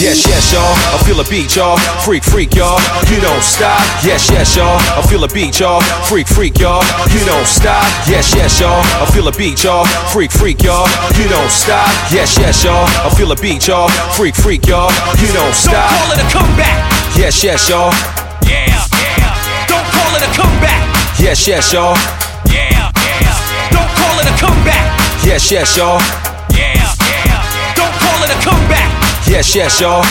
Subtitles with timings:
[0.00, 0.72] Yes, yes, y'all.
[0.96, 1.76] I feel a beat, y'all.
[2.08, 2.80] Freak, freak, y'all.
[3.12, 3.76] You don't stop.
[4.02, 4.80] Yes, yes, y'all.
[4.96, 5.82] I feel a beat, y'all.
[6.08, 6.80] Freak, freak, y'all.
[7.12, 7.84] You don't stop.
[8.08, 8.80] Yes, yes, y'all.
[8.80, 9.84] I feel a beat, y'all.
[10.08, 10.88] Freak, freak, y'all.
[11.20, 11.84] You don't stop.
[12.10, 12.88] Yes, yes, y'all.
[13.04, 13.90] I feel a beat, y'all.
[14.16, 14.88] Freak, freak, y'all.
[15.20, 15.90] You don't Don't stop.
[15.92, 16.80] call it a comeback.
[17.20, 17.92] Yes, yes, y'all.
[18.48, 19.68] Yeah, yeah.
[19.68, 20.80] Don't call it a comeback.
[21.20, 21.92] Yes, yes, y'all.
[22.48, 23.68] Yeah, yeah.
[23.68, 24.96] Don't call it a comeback.
[25.28, 26.00] Yes, yes, y'all.
[29.30, 30.02] Yes, yes, y'all.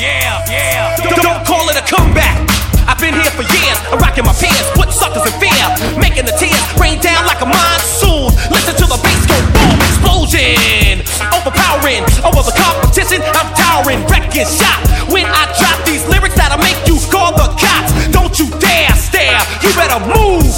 [0.00, 0.96] Yeah, yeah.
[0.96, 2.40] Don't, don't call it a comeback.
[2.88, 5.64] I've been here for years, I'm rocking my peers, put suckers in fear,
[6.00, 8.32] making the tears rain down like a monsoon.
[8.48, 11.04] Listen to the bass go boom, explosion,
[11.36, 13.20] overpowering over the competition.
[13.36, 14.80] I'm towering, wrecking shop.
[15.12, 17.92] When I drop these lyrics that'll make you call the cops.
[18.08, 20.48] Don't you dare stare, you better move.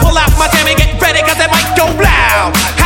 [0.00, 2.79] Pull out my jammy, get ready, cause it might go loud.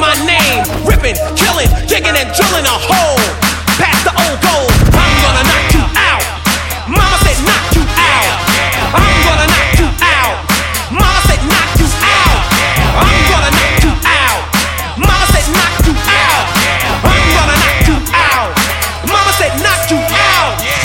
[0.00, 0.64] My name.
[0.84, 3.35] Ripping, killing, digging and drilling a hole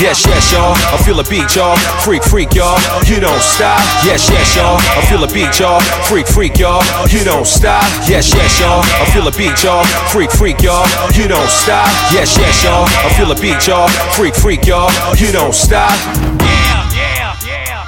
[0.02, 0.74] Yes, yes, y'all.
[0.74, 1.78] I feel a beat, y'all.
[2.02, 2.80] Freak, freak, y'all.
[3.06, 3.78] You don't stop.
[4.04, 4.78] Yes, yes, y'all.
[4.98, 5.80] I feel a beat, y'all.
[6.10, 6.82] Freak, freak, y'all.
[7.08, 7.84] You don't stop.
[8.10, 8.82] Yes, yes, y'all.
[8.82, 9.86] I feel a beat, y'all.
[10.10, 10.88] Freak, freak, y'all.
[11.14, 11.86] You don't stop.
[12.12, 12.88] Yes, yes, y'all.
[12.90, 13.90] I feel a beat, y'all.
[14.18, 14.90] Freak, freak, y'all.
[15.18, 15.94] You don't stop.
[16.42, 17.82] yeah, yeah, yeah.